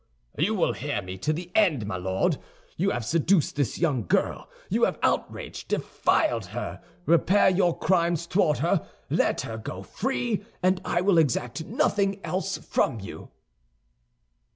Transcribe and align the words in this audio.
"You 0.35 0.55
will 0.55 0.73
hear 0.73 0.99
me 1.03 1.19
to 1.19 1.31
the 1.31 1.51
end, 1.53 1.85
my 1.85 1.95
Lord. 1.97 2.39
You 2.75 2.89
have 2.89 3.05
seduced 3.05 3.55
this 3.55 3.77
young 3.77 4.07
girl; 4.07 4.49
you 4.67 4.85
have 4.85 4.97
outraged, 5.03 5.67
defiled 5.67 6.47
her. 6.47 6.81
Repair 7.05 7.49
your 7.51 7.77
crimes 7.77 8.25
toward 8.25 8.57
her; 8.65 8.87
let 9.11 9.41
her 9.41 9.59
go 9.59 9.83
free, 9.83 10.43
and 10.63 10.81
I 10.83 11.01
will 11.01 11.19
exact 11.19 11.65
nothing 11.65 12.19
else 12.25 12.57
from 12.57 12.99
you." 12.99 13.29